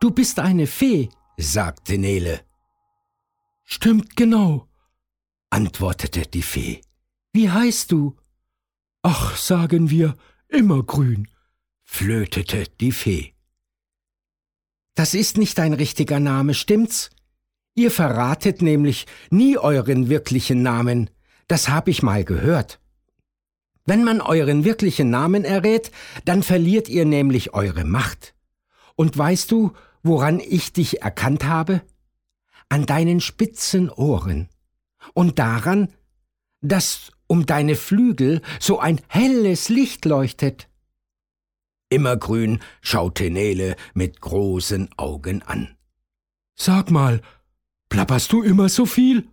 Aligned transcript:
Du 0.00 0.10
bist 0.10 0.38
eine 0.38 0.66
Fee, 0.66 1.10
sagte 1.36 1.98
Nele. 1.98 2.40
Stimmt 3.64 4.16
genau, 4.16 4.66
antwortete 5.50 6.22
die 6.22 6.42
Fee. 6.42 6.80
Wie 7.32 7.50
heißt 7.50 7.92
du? 7.92 8.16
Ach, 9.02 9.36
sagen 9.36 9.90
wir, 9.90 10.16
immergrün, 10.48 11.28
flötete 11.84 12.64
die 12.80 12.92
Fee. 12.92 13.34
Das 14.94 15.14
ist 15.14 15.36
nicht 15.36 15.58
dein 15.58 15.74
richtiger 15.74 16.18
Name, 16.18 16.54
stimmt's? 16.54 17.10
Ihr 17.74 17.90
verratet 17.90 18.62
nämlich 18.62 19.06
nie 19.30 19.58
euren 19.58 20.08
wirklichen 20.08 20.62
Namen. 20.62 21.10
Das 21.46 21.68
hab 21.68 21.88
ich 21.88 22.02
mal 22.02 22.24
gehört. 22.24 22.79
Wenn 23.86 24.04
man 24.04 24.20
euren 24.20 24.64
wirklichen 24.64 25.10
Namen 25.10 25.44
errät, 25.44 25.90
dann 26.24 26.42
verliert 26.42 26.88
ihr 26.88 27.04
nämlich 27.04 27.54
eure 27.54 27.84
Macht. 27.84 28.34
Und 28.96 29.16
weißt 29.16 29.50
du, 29.50 29.72
woran 30.02 30.40
ich 30.40 30.72
dich 30.72 31.02
erkannt 31.02 31.44
habe? 31.44 31.82
An 32.68 32.86
deinen 32.86 33.20
spitzen 33.20 33.90
Ohren 33.90 34.48
und 35.14 35.38
daran, 35.38 35.88
dass 36.60 37.12
um 37.26 37.46
deine 37.46 37.76
Flügel 37.76 38.42
so 38.58 38.78
ein 38.78 39.00
helles 39.08 39.68
Licht 39.68 40.04
leuchtet. 40.04 40.68
Immergrün 41.88 42.60
schaute 42.80 43.30
Nele 43.30 43.76
mit 43.94 44.20
großen 44.20 44.90
Augen 44.96 45.42
an. 45.42 45.76
Sag 46.54 46.90
mal, 46.90 47.20
plapperst 47.88 48.32
du 48.32 48.42
immer 48.42 48.68
so 48.68 48.86
viel? 48.86 49.28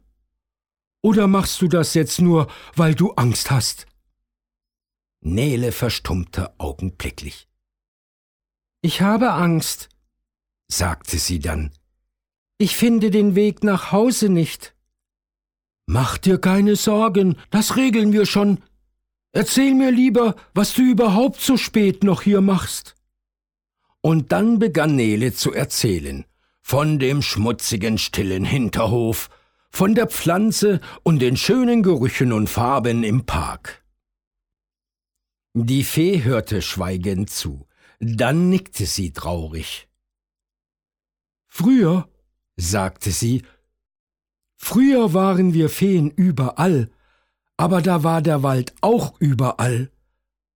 Oder 1.02 1.28
machst 1.28 1.62
du 1.62 1.68
das 1.68 1.94
jetzt 1.94 2.20
nur, 2.20 2.48
weil 2.76 2.96
du 2.96 3.12
Angst 3.12 3.52
hast? 3.52 3.86
Nele 5.34 5.72
verstummte 5.72 6.52
augenblicklich. 6.60 7.48
Ich 8.82 9.02
habe 9.02 9.34
Angst, 9.34 9.90
sagte 10.68 11.18
sie 11.18 11.40
dann. 11.40 11.72
Ich 12.58 12.76
finde 12.76 13.12
den 13.12 13.36
Weg 13.36 13.64
nach 13.64 13.92
Hause 13.92 14.30
nicht. 14.30 14.74
Mach 15.86 16.18
dir 16.18 16.38
keine 16.38 16.76
Sorgen, 16.76 17.38
das 17.50 17.76
regeln 17.76 18.14
wir 18.14 18.26
schon. 18.26 18.64
Erzähl 19.32 19.74
mir 19.74 19.92
lieber, 19.92 20.36
was 20.54 20.74
du 20.74 20.82
überhaupt 20.82 21.42
so 21.42 21.58
spät 21.58 22.04
noch 22.04 22.22
hier 22.22 22.42
machst. 22.42 22.96
Und 24.02 24.32
dann 24.32 24.60
begann 24.60 24.96
Nele 24.96 25.34
zu 25.34 25.54
erzählen, 25.54 26.26
von 26.62 27.00
dem 27.00 27.22
schmutzigen, 27.22 27.98
stillen 27.98 28.46
Hinterhof, 28.46 29.30
von 29.70 29.94
der 29.96 30.08
Pflanze 30.08 30.80
und 31.04 31.20
den 31.20 31.38
schönen 31.38 31.84
Gerüchen 31.84 32.32
und 32.32 32.50
Farben 32.50 33.04
im 33.04 33.26
Park. 33.26 33.84
Die 35.60 35.84
Fee 35.84 36.24
hörte 36.24 36.62
schweigend 36.62 37.32
zu, 37.32 37.66
dann 38.00 38.48
nickte 38.48 38.86
sie 38.86 39.12
traurig. 39.12 39.90
Früher, 41.48 42.08
sagte 42.58 43.10
sie, 43.10 43.42
früher 44.56 45.16
waren 45.16 45.56
wir 45.56 45.70
Feen 45.70 46.12
überall, 46.12 46.92
aber 47.58 47.82
da 47.82 48.04
war 48.04 48.22
der 48.22 48.44
Wald 48.44 48.76
auch 48.82 49.20
überall. 49.20 49.90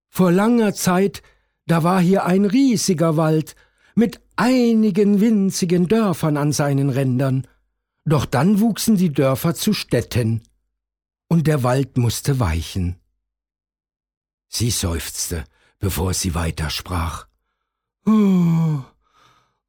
Vor 0.08 0.32
langer 0.32 0.76
Zeit, 0.76 1.24
da 1.66 1.82
war 1.82 2.00
hier 2.00 2.28
ein 2.28 2.46
riesiger 2.46 3.18
Wald 3.18 3.56
mit 3.96 4.22
einigen 4.36 5.20
winzigen 5.20 5.88
Dörfern 5.88 6.38
an 6.38 6.52
seinen 6.52 6.92
Rändern, 6.92 7.48
doch 8.06 8.28
dann 8.28 8.60
wuchsen 8.60 8.98
die 8.98 9.12
Dörfer 9.12 9.56
zu 9.56 9.74
Städten, 9.74 10.44
und 11.28 11.48
der 11.48 11.64
Wald 11.64 11.98
musste 11.98 12.40
weichen. 12.40 13.01
Sie 14.54 14.70
seufzte, 14.70 15.46
bevor 15.80 16.14
sie 16.14 16.36
weitersprach. 16.36 17.26
Oh, 18.06 18.84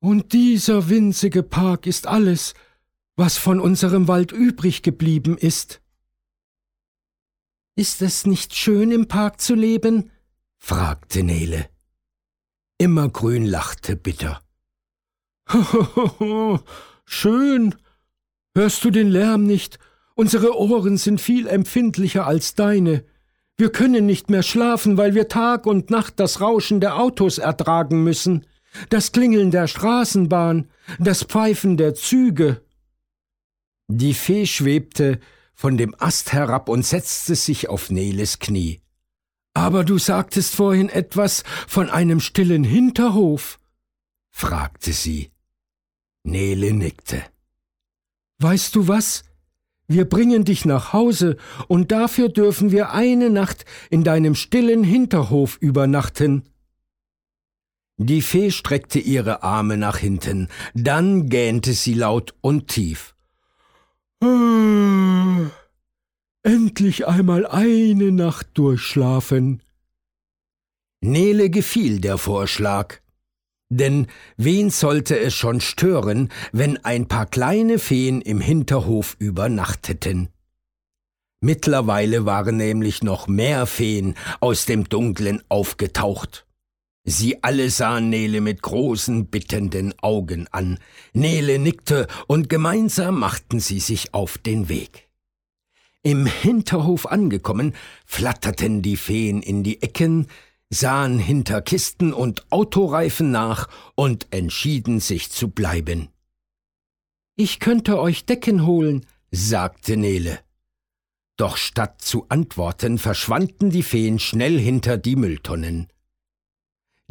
und 0.00 0.32
dieser 0.32 0.88
winzige 0.88 1.44
Park 1.44 1.86
ist 1.86 2.08
alles, 2.08 2.54
was 3.14 3.38
von 3.38 3.60
unserem 3.60 4.08
Wald 4.08 4.32
übrig 4.32 4.82
geblieben 4.82 5.38
ist. 5.38 5.80
Ist 7.76 8.02
es 8.02 8.26
nicht 8.26 8.56
schön, 8.56 8.90
im 8.90 9.06
Park 9.06 9.40
zu 9.40 9.54
leben? 9.54 10.10
fragte 10.58 11.22
Nele. 11.22 11.68
Immergrün 12.76 13.46
lachte 13.46 13.94
bitter. 13.94 14.42
schön. 17.04 17.76
Hörst 18.56 18.84
du 18.84 18.90
den 18.90 19.10
Lärm 19.10 19.46
nicht? 19.46 19.78
Unsere 20.16 20.58
Ohren 20.58 20.96
sind 20.96 21.20
viel 21.20 21.46
empfindlicher 21.46 22.26
als 22.26 22.56
deine. 22.56 23.04
Wir 23.62 23.70
können 23.70 24.06
nicht 24.06 24.28
mehr 24.28 24.42
schlafen, 24.42 24.96
weil 24.96 25.14
wir 25.14 25.28
Tag 25.28 25.66
und 25.66 25.88
Nacht 25.88 26.18
das 26.18 26.40
Rauschen 26.40 26.80
der 26.80 26.96
Autos 26.96 27.38
ertragen 27.38 28.02
müssen 28.02 28.44
das 28.88 29.12
Klingeln 29.12 29.52
der 29.52 29.68
Straßenbahn, 29.68 30.68
das 30.98 31.22
Pfeifen 31.22 31.76
der 31.76 31.94
Züge. 31.94 32.64
Die 33.88 34.14
Fee 34.14 34.46
schwebte 34.46 35.20
von 35.54 35.76
dem 35.76 35.94
Ast 35.98 36.32
herab 36.32 36.68
und 36.68 36.84
setzte 36.84 37.36
sich 37.36 37.68
auf 37.68 37.90
Neles 37.90 38.40
Knie. 38.40 38.80
Aber 39.54 39.84
du 39.84 39.96
sagtest 39.96 40.56
vorhin 40.56 40.88
etwas 40.88 41.44
von 41.68 41.88
einem 41.88 42.18
stillen 42.18 42.64
Hinterhof, 42.64 43.60
fragte 44.30 44.92
sie. 44.92 45.30
Nele 46.24 46.72
nickte. 46.72 47.22
Weißt 48.38 48.74
du 48.74 48.88
was? 48.88 49.22
Wir 49.92 50.08
bringen 50.08 50.46
dich 50.46 50.64
nach 50.64 50.94
Hause, 50.94 51.36
und 51.68 51.92
dafür 51.92 52.30
dürfen 52.30 52.72
wir 52.72 52.92
eine 52.92 53.28
Nacht 53.28 53.66
in 53.90 54.04
deinem 54.04 54.34
stillen 54.34 54.84
Hinterhof 54.84 55.58
übernachten. 55.60 56.44
Die 57.98 58.22
Fee 58.22 58.50
streckte 58.50 58.98
ihre 58.98 59.42
Arme 59.42 59.76
nach 59.76 59.98
hinten, 59.98 60.48
dann 60.72 61.28
gähnte 61.28 61.74
sie 61.74 61.92
laut 61.92 62.34
und 62.40 62.68
tief. 62.68 63.14
Ah, 64.22 65.50
endlich 66.42 67.06
einmal 67.06 67.46
eine 67.46 68.12
Nacht 68.12 68.48
durchschlafen. 68.54 69.60
Nele 71.02 71.50
gefiel 71.50 72.00
der 72.00 72.16
Vorschlag. 72.16 73.01
Denn 73.74 74.06
wen 74.36 74.68
sollte 74.68 75.18
es 75.18 75.32
schon 75.32 75.62
stören, 75.62 76.28
wenn 76.52 76.76
ein 76.84 77.08
paar 77.08 77.24
kleine 77.24 77.78
Feen 77.78 78.20
im 78.20 78.42
Hinterhof 78.42 79.16
übernachteten? 79.18 80.28
Mittlerweile 81.40 82.26
waren 82.26 82.58
nämlich 82.58 83.02
noch 83.02 83.28
mehr 83.28 83.64
Feen 83.64 84.14
aus 84.40 84.66
dem 84.66 84.90
Dunklen 84.90 85.42
aufgetaucht. 85.48 86.46
Sie 87.04 87.42
alle 87.42 87.70
sahen 87.70 88.10
Nele 88.10 88.42
mit 88.42 88.60
großen, 88.60 89.28
bittenden 89.28 89.94
Augen 90.02 90.48
an. 90.50 90.78
Nele 91.14 91.58
nickte 91.58 92.08
und 92.26 92.50
gemeinsam 92.50 93.18
machten 93.18 93.58
sie 93.58 93.80
sich 93.80 94.12
auf 94.12 94.36
den 94.36 94.68
Weg. 94.68 95.08
Im 96.02 96.26
Hinterhof 96.26 97.06
angekommen, 97.06 97.74
flatterten 98.04 98.82
die 98.82 98.98
Feen 98.98 99.40
in 99.40 99.62
die 99.62 99.80
Ecken, 99.80 100.26
sahen 100.72 101.18
hinter 101.18 101.62
Kisten 101.62 102.12
und 102.12 102.50
Autoreifen 102.50 103.30
nach 103.30 103.68
und 103.94 104.26
entschieden 104.32 105.00
sich 105.00 105.30
zu 105.30 105.48
bleiben. 105.48 106.08
Ich 107.36 107.60
könnte 107.60 108.00
euch 108.00 108.24
Decken 108.24 108.66
holen, 108.66 109.06
sagte 109.30 109.96
Nele. 109.96 110.40
Doch 111.36 111.56
statt 111.56 112.00
zu 112.00 112.26
antworten, 112.28 112.98
verschwanden 112.98 113.70
die 113.70 113.82
Feen 113.82 114.18
schnell 114.18 114.58
hinter 114.58 114.98
die 114.98 115.16
Mülltonnen 115.16 115.88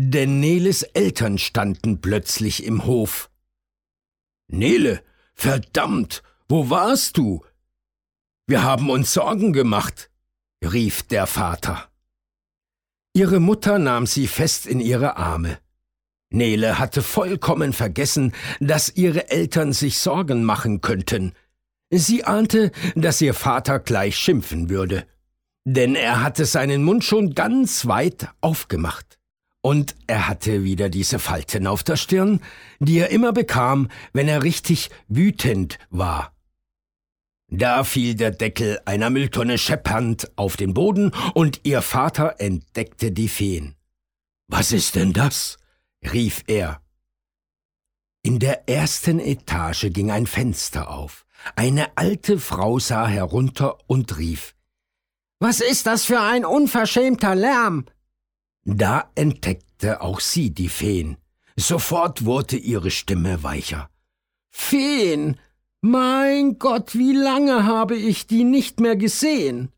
denn 0.10 0.40
Neles 0.40 0.82
Eltern 0.82 1.38
standen 1.38 2.02
plötzlich 2.02 2.64
im 2.64 2.86
Hof. 2.86 3.30
Nele, 4.48 5.04
verdammt, 5.36 6.24
wo 6.50 6.70
warst 6.72 7.18
du? 7.18 7.46
Wir 8.48 8.64
haben 8.64 8.90
uns 8.90 9.14
Sorgen 9.14 9.54
gemacht, 9.54 10.10
rief 10.64 11.04
der 11.04 11.28
Vater. 11.28 11.91
Ihre 13.14 13.40
Mutter 13.40 13.78
nahm 13.78 14.06
sie 14.06 14.28
fest 14.28 14.66
in 14.66 14.80
ihre 14.80 15.18
Arme. 15.18 15.58
Nele 16.30 16.80
hatte 16.80 17.02
vollkommen 17.02 17.74
vergessen, 17.74 18.34
dass 18.62 18.96
ihre 18.96 19.30
Eltern 19.30 19.74
sich 19.74 19.98
Sorgen 19.98 20.46
machen 20.46 20.80
könnten. 20.80 21.34
Sie 21.90 22.24
ahnte, 22.24 22.72
dass 22.96 23.20
ihr 23.20 23.34
Vater 23.34 23.80
gleich 23.80 24.16
schimpfen 24.16 24.70
würde, 24.70 25.06
denn 25.66 25.96
er 25.96 26.24
hatte 26.24 26.46
seinen 26.46 26.86
Mund 26.86 27.04
schon 27.04 27.36
ganz 27.36 27.86
weit 27.86 28.30
aufgemacht. 28.40 29.20
Und 29.60 29.96
er 30.08 30.30
hatte 30.30 30.64
wieder 30.64 30.90
diese 30.90 31.20
Falten 31.20 31.68
auf 31.68 31.84
der 31.84 31.98
Stirn, 31.98 32.40
die 32.80 32.98
er 32.98 33.10
immer 33.10 33.34
bekam, 33.34 33.90
wenn 34.14 34.30
er 34.30 34.42
richtig 34.42 34.90
wütend 35.10 35.78
war. 35.90 36.31
Da 37.54 37.84
fiel 37.84 38.16
der 38.16 38.32
Deckel 38.32 38.80
einer 38.86 39.10
Mülltonne 39.10 39.58
scheppernd 39.58 40.32
auf 40.38 40.56
den 40.56 40.74
Boden 40.74 41.12
und 41.34 41.60
ihr 41.64 41.82
Vater 41.82 42.36
entdeckte 42.40 43.12
die 43.12 43.28
Feen. 43.28 43.76
Was 44.48 44.72
ist 44.72 44.96
denn 44.96 45.12
das? 45.12 45.58
rief 46.02 46.44
er. 46.48 46.82
In 48.24 48.40
der 48.40 48.70
ersten 48.70 49.20
Etage 49.20 49.88
ging 49.92 50.12
ein 50.12 50.28
Fenster 50.28 50.90
auf. 50.90 51.26
Eine 51.56 51.98
alte 51.98 52.40
Frau 52.40 52.80
sah 52.80 53.06
herunter 53.06 53.78
und 53.86 54.18
rief 54.18 54.56
Was 55.40 55.60
ist 55.60 55.88
das 55.88 56.06
für 56.06 56.22
ein 56.22 56.46
unverschämter 56.46 57.36
Lärm? 57.36 57.86
Da 58.64 59.12
entdeckte 59.16 60.02
auch 60.02 60.22
sie 60.22 60.52
die 60.52 60.70
Feen. 60.70 61.18
Sofort 61.58 62.24
wurde 62.24 62.56
ihre 62.56 62.92
Stimme 62.92 63.44
weicher. 63.44 63.90
Feen! 64.52 65.38
Mein 65.84 66.60
Gott, 66.60 66.94
wie 66.94 67.14
lange 67.14 67.66
habe 67.66 67.96
ich 67.96 68.28
die 68.28 68.44
nicht 68.44 68.80
mehr 68.80 68.96
gesehen? 68.96 69.72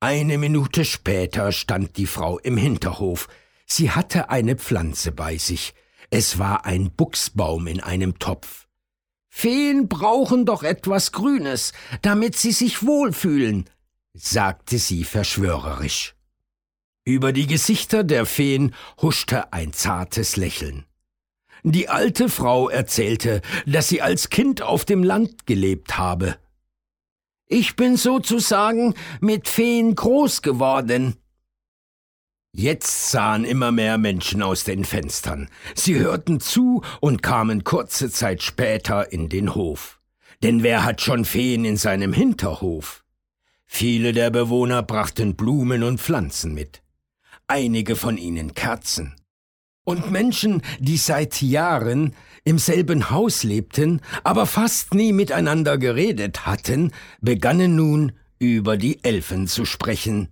Eine 0.00 0.38
Minute 0.38 0.84
später 0.84 1.52
stand 1.52 1.96
die 1.96 2.06
Frau 2.06 2.40
im 2.40 2.56
Hinterhof. 2.56 3.28
Sie 3.64 3.92
hatte 3.92 4.28
eine 4.28 4.56
Pflanze 4.56 5.12
bei 5.12 5.38
sich. 5.38 5.72
Es 6.10 6.40
war 6.40 6.66
ein 6.66 6.90
Buchsbaum 6.90 7.68
in 7.68 7.80
einem 7.80 8.18
Topf. 8.18 8.66
Feen 9.28 9.88
brauchen 9.88 10.46
doch 10.46 10.64
etwas 10.64 11.12
Grünes, 11.12 11.72
damit 12.02 12.36
sie 12.36 12.52
sich 12.52 12.84
wohlfühlen, 12.84 13.70
sagte 14.14 14.78
sie 14.78 15.04
verschwörerisch. 15.04 16.16
Über 17.04 17.32
die 17.32 17.46
Gesichter 17.46 18.02
der 18.02 18.26
Feen 18.26 18.74
huschte 19.00 19.52
ein 19.52 19.72
zartes 19.72 20.36
Lächeln. 20.36 20.84
Die 21.66 21.88
alte 21.88 22.28
Frau 22.28 22.68
erzählte, 22.68 23.40
dass 23.64 23.88
sie 23.88 24.02
als 24.02 24.28
Kind 24.28 24.60
auf 24.60 24.84
dem 24.84 25.02
Land 25.02 25.46
gelebt 25.46 25.96
habe. 25.96 26.36
Ich 27.46 27.74
bin 27.74 27.96
sozusagen 27.96 28.94
mit 29.20 29.48
Feen 29.48 29.94
groß 29.94 30.42
geworden. 30.42 31.16
Jetzt 32.52 33.10
sahen 33.10 33.46
immer 33.46 33.72
mehr 33.72 33.96
Menschen 33.96 34.42
aus 34.42 34.64
den 34.64 34.84
Fenstern. 34.84 35.48
Sie 35.74 35.98
hörten 35.98 36.38
zu 36.38 36.82
und 37.00 37.22
kamen 37.22 37.64
kurze 37.64 38.10
Zeit 38.10 38.42
später 38.42 39.10
in 39.10 39.30
den 39.30 39.54
Hof. 39.54 40.00
Denn 40.42 40.62
wer 40.62 40.84
hat 40.84 41.00
schon 41.00 41.24
Feen 41.24 41.64
in 41.64 41.78
seinem 41.78 42.12
Hinterhof? 42.12 43.04
Viele 43.64 44.12
der 44.12 44.28
Bewohner 44.28 44.82
brachten 44.82 45.34
Blumen 45.34 45.82
und 45.82 45.98
Pflanzen 45.98 46.52
mit. 46.52 46.82
Einige 47.46 47.96
von 47.96 48.18
ihnen 48.18 48.54
Kerzen. 48.54 49.16
Und 49.84 50.10
Menschen, 50.10 50.62
die 50.78 50.96
seit 50.96 51.42
Jahren 51.42 52.14
im 52.44 52.58
selben 52.58 53.10
Haus 53.10 53.42
lebten, 53.44 54.00
aber 54.22 54.46
fast 54.46 54.94
nie 54.94 55.12
miteinander 55.12 55.78
geredet 55.78 56.46
hatten, 56.46 56.92
begannen 57.20 57.76
nun 57.76 58.12
über 58.38 58.76
die 58.76 59.02
Elfen 59.04 59.46
zu 59.46 59.64
sprechen. 59.64 60.28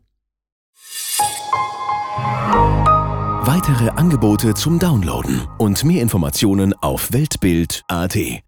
Weitere 3.45 3.91
Angebote 3.91 4.55
zum 4.55 4.79
Downloaden 4.79 5.47
und 5.59 5.85
mehr 5.85 6.03
Informationen 6.03 6.75
auf 6.75 7.13
Weltbild.at 7.13 8.43